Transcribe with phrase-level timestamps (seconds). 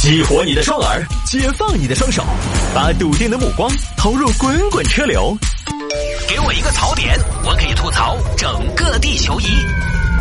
[0.00, 2.22] 激活你的双耳，解放你的双手，
[2.72, 5.36] 把笃定的目光投入滚滚车流。
[6.28, 9.46] 给我一个槽点，我可以吐槽整个地球仪。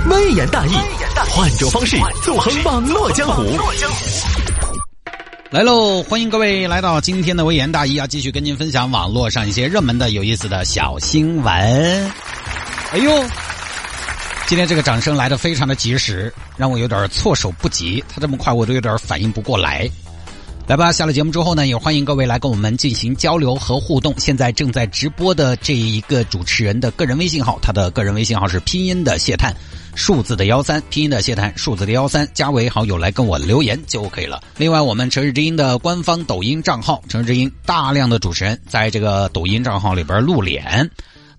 [0.09, 0.71] 微言大义，
[1.29, 3.43] 换种方式纵横网络江湖。
[5.51, 12.11] 来喽，欢迎各位来到今天的微言大义啊，继续跟您分享网络上一些热门的、有意思的小新闻。
[12.93, 13.23] 哎呦！
[14.47, 18.01] 今天这个掌声来的非常的及时，让我有点措手不及。
[18.07, 19.89] 他这么快，我都有点反应不过来。
[20.67, 24.13] 来吧，下了节目之后呢，也欢迎各位来跟我们进行交流和互动。
[24.17, 29.53] 现在正在直播的这一个主持人的个人微信号，他的个人微信号是拼音的谢探，
[29.95, 34.41] 数字的幺三，拼音的谢探，数字的幺三，加为好友来跟我留言就 OK 了。
[34.55, 40.89] 另外，我们城市之音的官方抖音账号，城市之音大量的主持人在这个抖音账号里边露脸。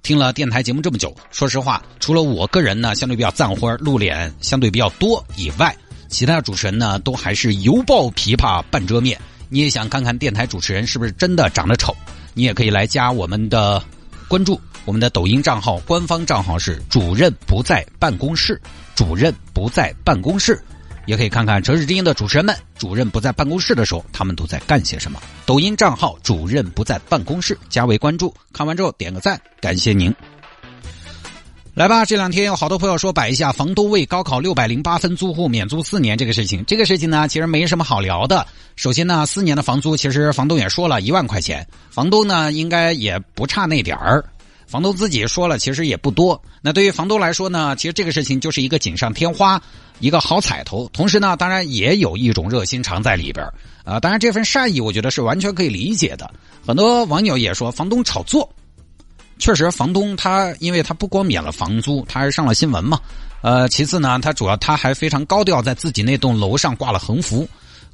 [0.09, 5.77] 听了电台节目这么久，说实话，除了我个人呢，相对比较赞花露脸相对比较多以外，
[6.09, 9.21] 其他主持人呢都还是犹抱琵琶半遮面。
[9.51, 11.95] 你也想看看电台主持人是不是真的长得丑？
[12.33, 13.83] 你也可以来加我们的
[14.29, 18.59] 关注，我们的抖音账号官方账号是主任不在办公室，
[18.95, 20.59] 主任不在办公室。
[21.09, 25.19] 也可以看看城市之音的主持人们，主任不在办公室的时候，他们都在干些什么。
[25.47, 28.33] 抖音账号主任不在办公室，加为关注。
[28.53, 30.15] 看完之后点个赞，感谢您。
[31.73, 36.63] 来吧，这两天有好多朋友说摆一下房东为高考六百零八分租户免租四年这个事情。
[36.67, 38.47] 这个事情呢，其实没什么好聊的。
[38.77, 44.23] 首先呢，四年的房租，其实房东也说了一万块钱，房东呢应该也不差那点儿。
[44.69, 46.41] 房东自己说了，其实也不多。
[46.63, 49.61] 那对于房东来说呢，其实这个事情就是一个锦上添花。
[50.01, 53.45] 一个好彩头，同时呢，当然也有一种热心肠在里边
[53.83, 53.99] 啊。
[53.99, 56.31] 当然，这份善意我觉得是完全可以理解的。
[56.65, 58.49] 很多网友也说房东炒作，
[59.41, 63.01] 确实，房东他因为他不光免了房租，他还上了新闻嘛。
[63.43, 67.49] 呃，其次呢，他主要他还非常高调，在自己那栋楼上挂了横幅，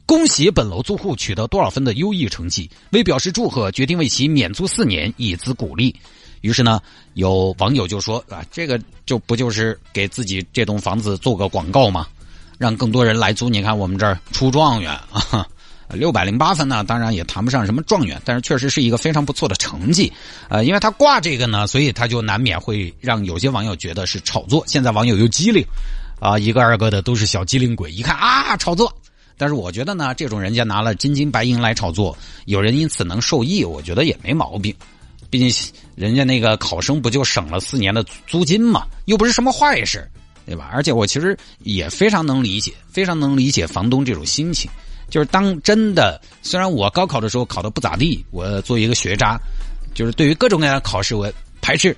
[0.04, 5.96] 恭喜本楼租户取得多少分的优异成绩，为表示祝贺，决定为其免租四年，以资鼓励。
[6.44, 6.78] 于是呢，
[7.14, 12.06] 有网友就说啊，这个就不就是给自己这栋房子做个广告吗？
[12.58, 13.48] 让更多人来租。
[13.48, 15.48] 你看我们这儿出状元啊，
[15.88, 20.12] 六百零八分呢，当然也谈不上什么状元，但是确实是一个非常不错的成绩。
[20.50, 24.62] 呃，因为他挂这个呢，所以他就难免会让有些网友觉得是炒作。
[24.66, 25.64] 现在网友又机灵，
[26.20, 28.94] 啊，一个二个的都是小机灵鬼，一看啊，炒作。
[29.38, 32.14] 但是我觉得呢，这种人家拿了真金白银来炒作，
[32.44, 34.74] 有人因此能受益，我觉得也没毛病。
[35.34, 35.52] 毕竟，
[35.96, 40.08] 人家那个考生不就省了四年的租金嘛，又不是什么坏事，
[40.46, 40.70] 对吧？
[40.72, 44.70] 而且我其实也非常能理解，非常能理解房东这种心情。
[45.10, 49.36] 就是当真的，虽然我高考的时候考的不咋地，我作为一个学渣，
[49.92, 51.28] 就是对于各种各样的考试我
[51.60, 51.96] 排斥。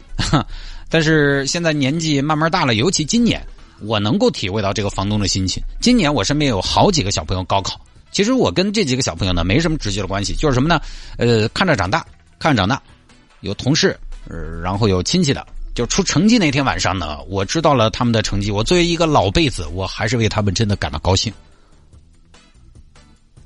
[0.88, 3.47] 但是现在年纪慢慢大了，尤其今年，
[3.82, 5.62] 我能够体会到这个房东的心情。
[5.78, 7.78] 今年我身边有好几个小朋友高考，
[8.10, 10.80] 其实我跟这几个小朋友呢没什么直接的关系，就是什么呢？
[11.18, 12.03] 呃，看着长大，
[12.38, 12.82] 看着长大。
[13.41, 13.98] 有同事，
[14.28, 18.50] 呃然后有亲戚的，就出成绩那天晚上呢，我知道了他们的成绩。
[18.50, 21.32] 我作为一个老辈子，我还是为他们真的感到高兴。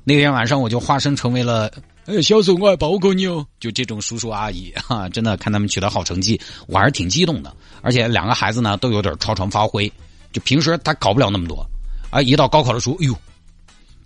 [0.03, 1.71] 那天晚上我就化身成为了，
[2.05, 7.55] 哎，小宋，我还包过你哦，就这种叔叔阿姨 哈，真的看他们取得好成绩，我还是挺激动的。
[7.81, 9.91] 而且两个孩子呢都有点超常发挥，
[10.31, 11.63] 就平时他搞不了那么多，
[12.09, 13.15] 啊，一到高考的时候，哎呦，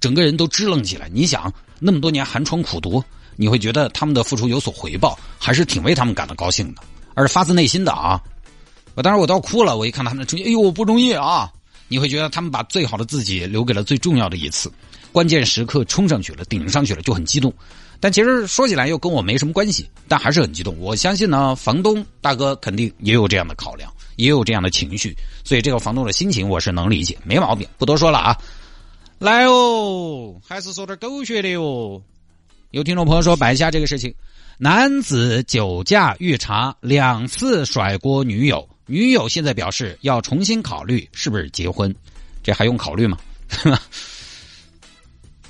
[0.02, 1.10] 整个人都支棱起来。
[1.14, 3.02] 你想那么多年寒窗苦读。
[3.36, 6.82] 你会觉得他们的付出有所回报，还是挺为他们感到高兴的，
[7.14, 8.22] 而是发自内心的啊！
[8.96, 11.52] 我当时我都要哭了，我一看他们的成绩，哎呦，不容易啊！
[11.88, 14.72] 你会觉得他们把最好的自己留给了最重要的一次，
[15.12, 17.54] 关键时刻冲上去了，顶上去了，就很激动。
[18.00, 20.78] 但其实说起来又跟我没什么关系，但还是很激动。
[20.80, 27.68] 我相信呢，房东大哥肯定也有这样的考量，也有这样的情绪，所以这个房东的心情我是能理解，没毛病。
[27.78, 28.38] 不多说了啊，
[29.20, 32.02] 来哦，还是说点狗血的哟。
[32.76, 34.14] 有听众朋友说摆一下这个事情，
[34.58, 41.96] 男子酒驾遇查两次甩锅女友，女友现在表示要重新考虑是不是结婚，
[42.44, 43.18] 这还用考虑吗？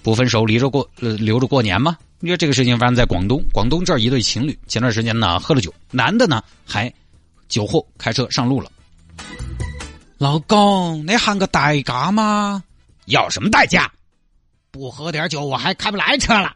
[0.04, 1.98] 不分手离着过留着过年吗？
[2.20, 6.94] 你说这个事情发生在广东，广东这儿一对情侣前段时间呢喝了酒，男的呢还
[7.50, 8.72] 酒后开车上路了。
[10.20, 12.62] 老公，你喊个代驾吗？
[13.06, 13.92] 要什么代价？
[14.70, 16.55] 不喝点酒我还开不来车了。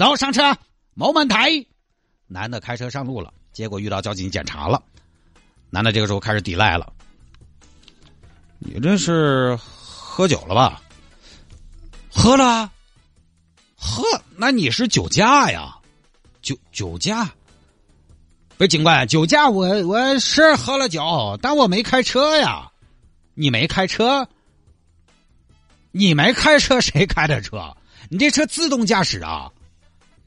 [0.00, 0.56] 走上车，
[0.94, 1.62] 某门台。
[2.26, 4.82] 男的开车上路了，结果遇到交警检查了。
[5.68, 6.90] 男的这个时候开始抵赖了
[8.58, 10.80] ：“你这是喝酒了吧？
[12.10, 12.72] 喝了，
[13.76, 14.02] 喝？
[14.36, 15.76] 那你是酒驾呀？
[16.40, 17.30] 酒酒驾？
[18.56, 22.72] 不是警官，酒驾我我是喝了酒，但我没开车呀。
[23.34, 24.26] 你没开车？
[25.90, 27.76] 你没开车，谁开的车？”
[28.08, 29.52] 你这车自动驾驶啊？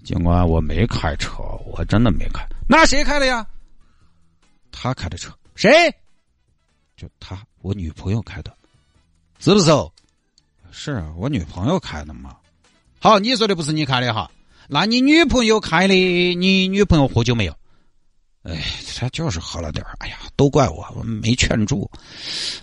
[0.03, 2.45] 警官，我没开车，我真的没开。
[2.67, 3.45] 那谁开的呀？
[4.71, 5.31] 他开的车。
[5.55, 5.69] 谁？
[6.97, 8.53] 就他，我女朋友开的。
[9.39, 9.91] 是不是哦？
[10.71, 12.35] 是啊，我女朋友开的嘛。
[12.99, 14.29] 好，你说的不是你开的哈？
[14.67, 15.93] 那你女朋友开的？
[15.93, 17.55] 你女朋友喝酒没有？
[18.43, 18.61] 哎，
[18.97, 21.89] 他就是喝了点哎呀，都怪我，我没劝住。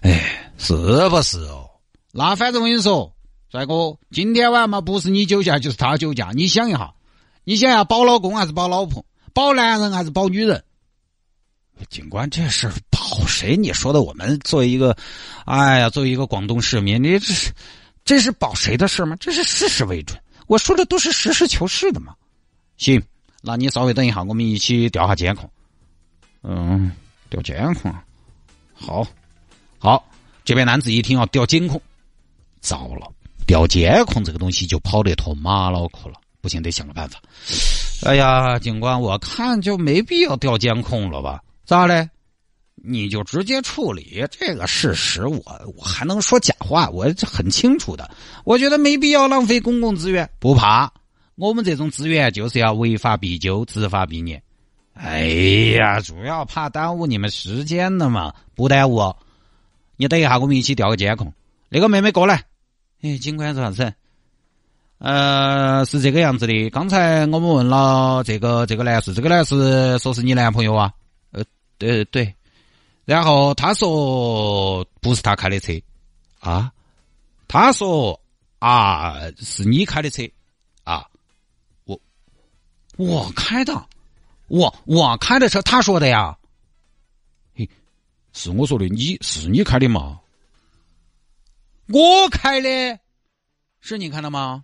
[0.03, 0.75] 哎，是
[1.09, 1.69] 不是哦？
[2.13, 3.15] 那反正我跟你说，
[3.51, 6.33] 帅哥，今天晚上嘛，不是你酒驾就是他酒驾。
[6.35, 6.93] 你想一下，
[7.45, 9.05] 你想要保老公还是保老婆？
[9.33, 10.63] 保男人还是保女人？
[11.89, 13.57] 警官，这事保谁？
[13.57, 14.95] 你说的，我们作为一个，
[15.47, 17.51] 哎呀，作为一个广东市民，你这是
[18.05, 19.17] 这是保谁的事吗？
[19.19, 22.15] 这是事实为准，我说的都是实事求是的嘛。
[22.77, 23.03] 行，
[23.41, 25.49] 那你稍微等一下，我们一起调下监控。
[26.43, 26.93] 嗯，
[27.31, 27.95] 调监控。
[28.75, 29.07] 好，
[29.79, 30.07] 好，
[30.45, 31.81] 这边男子一听要调监控，
[32.61, 33.11] 糟了，
[33.47, 37.21] 调监控这个东西就跑得脱马脑壳了，不行，得想个办法。
[38.05, 41.41] 哎呀，警官，我看就没必要调监控了吧。
[41.65, 42.09] 咋嘞？
[42.83, 45.43] 你就直接处理这个事实，我
[45.77, 46.89] 我还能说假话？
[46.89, 48.11] 我这很清楚的。
[48.45, 50.27] 我觉得没必要浪费公共资源。
[50.39, 50.91] 不怕，
[51.35, 54.43] 我们这种资源就是要违法必究，执法必严。
[54.95, 55.25] 哎
[55.77, 59.15] 呀，主要怕耽误你们时间的嘛，不耽误。
[59.97, 61.31] 你等一下，我们一起调个监控。
[61.69, 62.43] 那个妹妹过来。
[63.03, 63.93] 哎，警官是啥子？
[65.01, 66.69] 呃，是这个样子的。
[66.69, 70.93] 刚才我们问了这个这个男士，这个男士说是你男朋友啊？
[71.31, 71.43] 呃
[71.79, 72.35] 对对，
[73.07, 75.73] 然后他说不是他开的车，
[76.41, 76.71] 啊，
[77.49, 78.21] 他说
[78.59, 80.23] 啊是你开的车，
[80.85, 81.09] 啊，
[81.85, 81.99] 我
[82.99, 83.73] 我开的，
[84.49, 86.37] 我我开的车，他说的呀，
[87.57, 87.67] 嘿，
[88.35, 90.21] 是我说的，你是你开的吗？
[91.87, 92.99] 我开的，
[93.81, 94.63] 是你开的吗？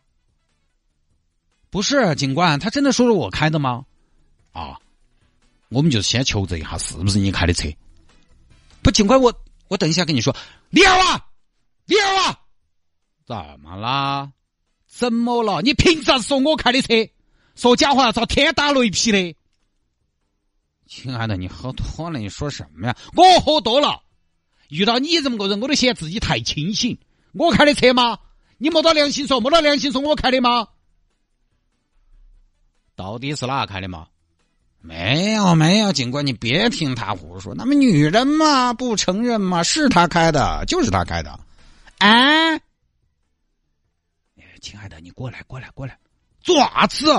[1.71, 3.85] 不是，警官，他真的说是我开的吗？
[4.53, 4.79] 啊。
[5.69, 7.69] 我们就先求证一下，是不是你开的车？
[8.83, 9.35] 不，警官，我
[9.67, 10.35] 我等一下跟你说。
[10.71, 11.27] 李二娃，
[11.87, 12.39] 李二娃，
[13.27, 14.31] 怎么啦？
[14.87, 15.63] 怎么了？
[15.63, 17.11] 你凭啥说我开的车？
[17.57, 19.37] 说假话要遭天打雷劈的。
[20.87, 22.97] 亲爱的，你喝多了，你说什么呀？
[23.17, 24.03] 我喝多了，
[24.69, 26.97] 遇到你这么个人，我都嫌自己太清醒。
[27.33, 28.21] 我开的车吗？
[28.59, 30.69] 你摸到良心说，摸到良心说，我开的吗？
[32.96, 34.08] 到底是哪个开的嘛？
[34.81, 37.54] 没有没有，警官，你别听他胡说。
[37.54, 41.38] 那么女人嘛，不承认嘛，是他开的，就是他开的。
[41.98, 42.60] 哎！
[44.60, 45.98] 亲爱的，你过来，过来，过来，
[46.40, 47.12] 做啥子？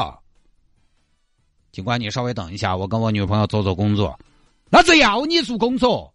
[1.72, 4.18] 警官，你稍微等一下，我跟我女朋友做做工作。
[4.70, 6.14] 老子要你做工作。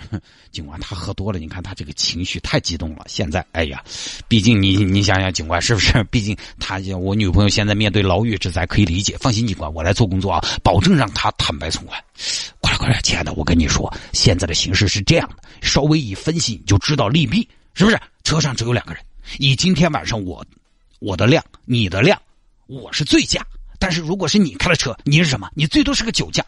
[0.52, 3.04] 警官，他喝多了，你看他这个情绪太激动了。
[3.06, 3.82] 现在，哎呀，
[4.28, 6.02] 毕竟你你想想，警官是不是？
[6.04, 9.16] 毕竟他我女朋友现在面对牢狱之灾，可以理解。
[9.20, 11.98] 放心，警官，我来做工作啊，保证让他坦白从宽。
[12.60, 18.00] 快来快来，亲爱的，我跟你说，现在的形势是这样的，稍微一分析你就知道利弊，是不是？
[18.22, 19.02] 车上只有两个人，
[19.38, 20.44] 以今天晚上我
[21.00, 22.20] 我的量，你的量，
[22.66, 23.44] 我是醉驾。
[23.78, 25.50] 但是如果是你开的车，你是什么？
[25.54, 26.42] 你最多是个酒驾。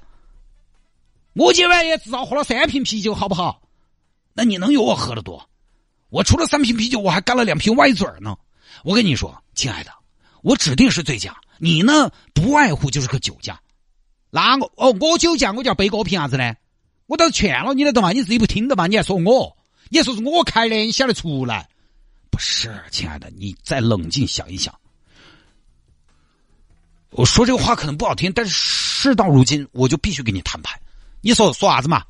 [1.37, 3.61] 我今晚也至少喝了三瓶啤酒，好不好？
[4.33, 5.47] 那你能有我喝的多？
[6.09, 8.35] 我除了三瓶啤酒，我还干了两瓶歪嘴呢。
[8.85, 9.93] 我跟你说，亲爱的，
[10.41, 13.61] 我指定是醉驾，你呢不外乎就是个酒驾。
[14.31, 16.55] 那我哦，我酒驾，我叫背锅凭啥子呢？
[17.07, 18.87] 我都劝了你了的嘛，你自己不听的嘛？
[18.87, 19.55] 你还说我？
[19.91, 20.77] 你还说是我开的？
[20.77, 21.69] 你想得出来？
[22.31, 24.75] 不是，亲爱的，你再冷静想一想。
[27.11, 30.81] 我说这个话可能不好听，但是事到如今，我就必须跟你摊牌。
[31.27, 32.05] 你说说啥子嘛？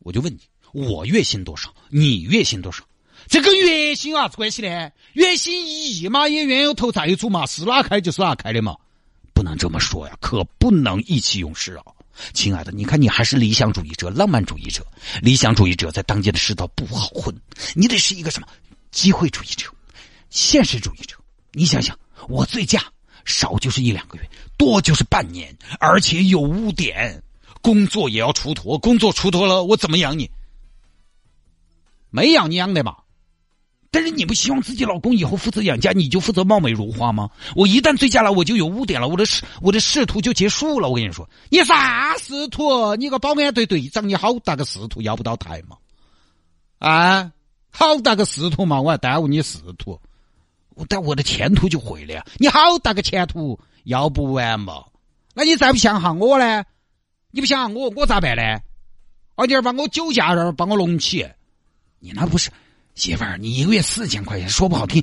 [0.00, 0.40] 我就问你，
[0.74, 1.74] 我月薪多少？
[1.88, 2.84] 你月薪多少？
[3.28, 4.90] 这跟月薪有啥子关系呢？
[5.14, 8.76] 月薪一亿嘛，也冤有头债主嘛，是哪开就是哪开的嘛，
[9.32, 11.84] 不能这么说呀，可不能意气用事啊，
[12.34, 14.86] 亲爱的，你看你还是理想主义者、浪漫主义者，
[15.22, 17.34] 理想主义者在当今的世道不好混，
[17.74, 18.46] 你得是一个什么
[18.90, 19.66] 机会主义者、
[20.28, 21.16] 现实主义者。
[21.52, 21.98] 你想想，
[22.28, 22.84] 我醉驾
[23.24, 27.22] 少就是一两个月，多就是半年，而且有污点。
[27.62, 30.30] 工作也要出脱，工作出脱了，我怎么养你？
[32.10, 32.96] 没养你养的嘛。
[33.92, 37.28] 但是你不希望自己老公以后负责养家，你就负责貌美如花吗？
[37.56, 40.88] 我一旦醉驾了，我就有污点了，我的仕我的仕途就结束了。
[40.88, 42.94] 我跟你说，你啥仕途？
[42.94, 45.76] 你个保安队队长，你好大个仕途要不到台嘛？
[46.78, 47.32] 啊，
[47.70, 48.80] 好大个仕途嘛！
[48.80, 50.00] 我还耽误你仕途，
[50.76, 52.24] 我但我的前途就毁了呀！
[52.38, 54.84] 你好大个前途要不完嘛？
[55.34, 56.64] 那你再不想哈我呢？
[57.30, 58.42] 你不想我，我咋办呢？
[59.36, 61.26] 哦，你把我酒驾这儿把我弄起，
[61.98, 62.50] 你那不是
[62.94, 63.38] 媳妇儿？
[63.38, 65.02] 你一个月四千块钱，说不好听，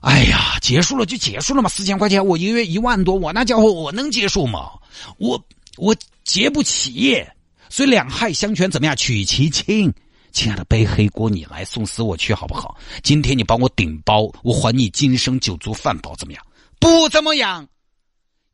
[0.00, 4.70] 哎呀，结束了就结束了嘛，四千块钱我一个月一万多，我那家伙我能接受吗？
[5.18, 5.40] 我
[5.76, 5.94] 我
[6.24, 7.24] 结不起，
[7.68, 8.96] 所以两害相权怎么样？
[8.96, 9.92] 取其轻。
[10.30, 12.76] 亲爱的，背黑锅你来，送死我去好不好？
[13.02, 16.46] 今天你帮我顶包，我还你今生酒足饭饱，怎么样？
[16.78, 17.66] 不怎么样。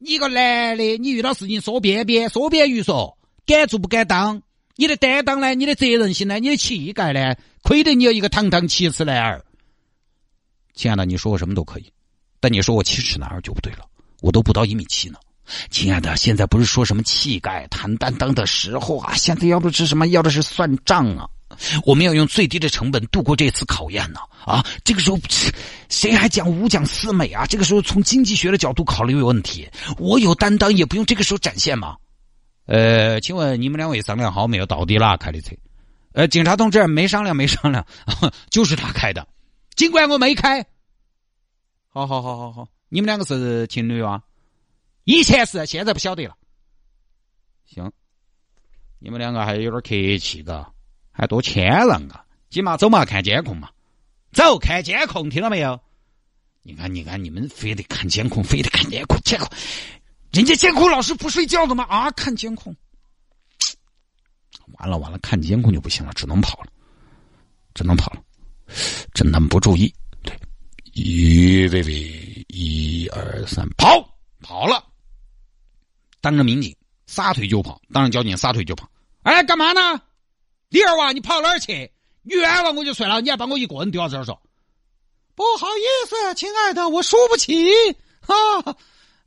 [0.05, 4.43] 你个男的，你遇到事情说边边，说边于说，敢做不敢当。
[4.77, 5.55] 你的担当呢？
[5.55, 6.39] 你的责任心呢？
[6.39, 7.35] 你的气概呢？
[7.63, 9.43] 亏得你有一个堂堂七尺男儿。
[10.75, 11.91] 亲爱的，你说我什么都可以，
[12.39, 13.87] 但你说我七尺男儿就不对了，
[14.21, 15.19] 我都不到一米七呢。
[15.71, 20.09] 亲爱的，现在不是说什么气概、谈担当的时候啊，现在要的是什么？
[20.09, 21.27] 要的是算账啊！
[21.85, 24.21] 我们要用最低的成本度过这次考验呢！
[24.45, 25.19] 啊，这个时候
[25.89, 27.47] 谁还讲五讲四美啊？
[27.47, 29.69] 这个时候从经济学的角度考虑有问题，
[29.99, 31.97] 我有担当也不用这个时候展现吗？
[32.67, 34.67] 呃，请问你们两位商量好没有？
[34.67, 35.55] 到底哪开的车？
[36.13, 37.87] 呃，警察同志没商量，没商量，
[38.51, 39.27] 就是他开的。
[39.75, 40.65] 尽管我没开，
[41.89, 44.23] 好好好好好，你们两个是情侣啊？
[45.05, 46.37] 以前是，现在不晓得了。
[47.67, 47.91] 行，
[48.99, 50.73] 你们两个还有点客气嘎，
[51.15, 52.25] 还多谦让啊！
[52.51, 53.71] 起码走嘛，看监控嘛，
[54.33, 55.81] 走看监控，听到没有？
[56.63, 59.49] 你看，你看，你们非得看监控，非得看监控，监控，
[60.33, 61.85] 人家监控老师不睡觉的吗？
[61.85, 62.75] 啊，看监控，
[64.79, 66.73] 完了完了，看监控就不行了，只能跑了，
[67.75, 68.23] 只能跑了。
[69.13, 69.93] 真难不注意，
[70.23, 70.37] 对，
[70.95, 74.83] 一位位，一二三，跑跑了，
[76.21, 76.75] 当着民警
[77.07, 78.89] 撒腿就跑，当着交警撒腿就跑。
[79.23, 80.01] 哎，干嘛呢？
[80.75, 81.89] 李二娃，你跑哪儿去？
[82.25, 84.43] 冤枉我就算了，你还把我一个人丢到这儿说？
[85.37, 87.55] 不好意思，亲爱的，我输不起。
[88.21, 88.77] 哈，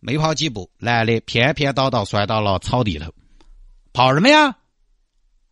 [0.01, 3.13] 没跑几步，男的偏偏倒倒摔到了草地头。
[3.93, 4.57] 跑什么呀？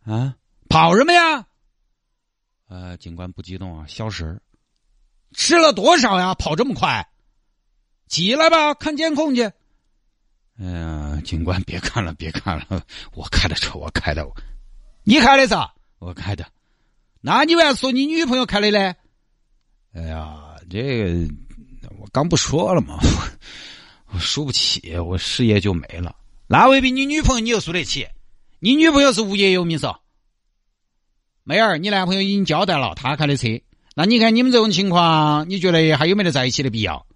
[0.04, 0.36] 啊，
[0.68, 1.46] 跑什么呀？
[2.68, 4.38] 呃，警官不激动啊，消食。
[5.32, 6.34] 吃了多少呀？
[6.34, 7.08] 跑这么快？
[8.06, 9.44] 起来吧，看监控去。
[10.60, 12.84] 哎呀，警官别看了，别看了，
[13.14, 14.28] 我开的车，我开的。
[15.02, 15.72] 你开的啥？
[15.98, 16.46] 我开的。
[17.20, 18.94] 那你为啥说你女朋友开的呢？
[19.94, 21.28] 哎呀，这个
[21.98, 22.98] 我刚不说了吗？
[24.12, 26.14] 我输不起，我事业就没了。
[26.46, 28.06] 那未必你女朋友你又输得起？
[28.60, 29.96] 你女朋友是无业游民嗦。
[31.42, 33.48] 妹儿，你男朋友已经交代了，他开的车。
[33.94, 37.06] 那你看你们这种情况，你觉得还有没得在一起的必要？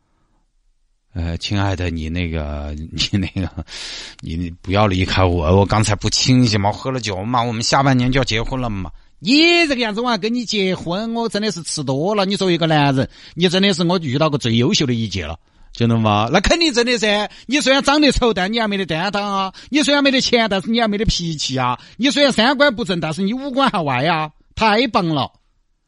[1.12, 3.50] 呃，亲爱的，你那个， 你那个，
[4.22, 5.56] 你不要离开我。
[5.56, 7.42] 我刚才不清醒嘛，喝了酒嘛。
[7.42, 8.90] 我们下半年就要结婚了嘛。
[9.18, 12.24] 你这个样子，我还跟你结婚，我真的是吃多了。
[12.24, 15.38] 你作为一个男人，你真的是我遇到过最优秀的一届了。
[15.72, 16.28] 真的吗？
[16.32, 17.30] 那肯定真的噻！
[17.46, 19.54] 你虽然长得丑，但你还没得担当啊！
[19.68, 21.78] 你虽然没得钱，但是你还没得脾气啊！
[21.96, 24.30] 你虽然三观不正，但是你五官还歪啊！
[24.56, 25.30] 太棒了！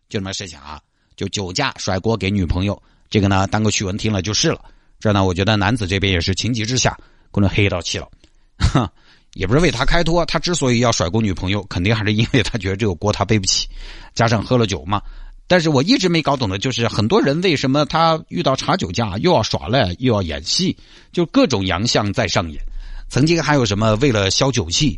[0.08, 0.80] 就这么事情啊，
[1.16, 4.60] 就酒驾甩锅给女朋友，这个呢当个趣闻听了就是了。
[5.02, 6.96] 这呢，我觉得男子这边也是情急之下，
[7.32, 8.08] 可能黑到气了，
[8.72, 8.88] 哼，
[9.34, 10.24] 也不是为他开脱。
[10.26, 13.68] 他之所以要甩锅女朋友，肯定还是因为他觉得这个锅他背不起，
[14.14, 15.02] 加上喝了酒嘛。
[15.48, 20.76] 但是我一直没搞懂的就是，很多人为什么他遇到查酒驾又要耍赖又要演戏，
[21.10, 22.62] 就各种洋相在上演。
[23.08, 24.96] 曾经还有什么为了消酒气，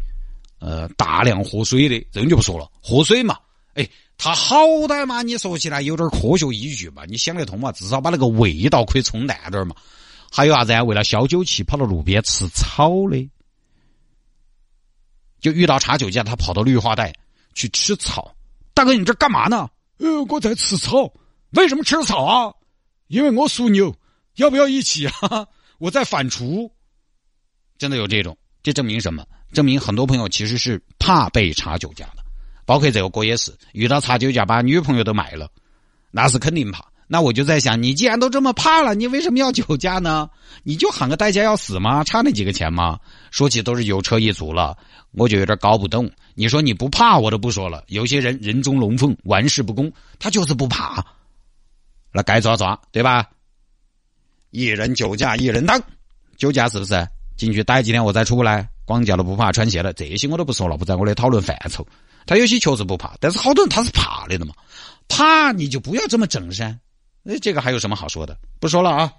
[0.61, 3.39] 呃，大量喝水的，这就不说了，喝水嘛，
[3.73, 4.57] 哎，他好
[4.89, 9.75] 歹嘛，你说起来有点科学依据嘛，你想得通嘛，至少把那个味道可以冲淡点嘛。
[10.31, 10.83] 还有啥子啊？
[10.83, 13.31] 为了消酒气，跑到路边吃草的，
[15.41, 17.13] 就遇到查酒驾，他跑到绿化带
[17.55, 18.35] 去吃草。
[18.73, 19.69] 大哥，你这干嘛呢？
[19.99, 21.13] 呃，我在吃草。
[21.51, 22.53] 为什么吃草啊？
[23.09, 23.95] 因为我属牛。
[24.37, 25.47] 要不要一起啊？
[25.79, 26.69] 我在反刍。
[27.79, 28.37] 真的有这种？
[28.63, 29.25] 这证明什么？
[29.53, 32.24] 证明很多朋友其实是怕被查酒驾的。
[32.65, 35.49] 包括这个哥也是，遇到查酒驾把女朋友都卖了，
[36.11, 36.85] 那是肯定怕。
[37.07, 40.29] 那我就在想，你既然都这么怕了，你为什么要酒驾呢？
[40.63, 42.03] 你就喊个代驾要死吗？
[42.03, 42.99] 差那几个钱吗？
[43.31, 44.77] 说起都是有车一族了，
[45.13, 46.11] 我就有点搞不懂。
[46.35, 47.85] 你说你不怕，我都不说了。
[47.89, 51.05] 有些人人中龙凤，玩世不恭，他就是不怕。
[52.11, 53.29] 那该抓抓，对吧？
[54.51, 55.81] 一人酒驾一人当，
[56.39, 57.07] 酒驾是不是？
[57.37, 61.87] 进去待几天我再出来，光脚都不怕穿鞋了，这些我都不说了，不在我的讨论范畴。
[62.27, 64.55] 他有些确实不怕，但是好多人他是怕的的嘛，
[65.09, 66.77] 怕你就不要这么整噻。
[67.25, 68.37] 哎，这个还有什么好说的？
[68.61, 69.13] 不说了啊。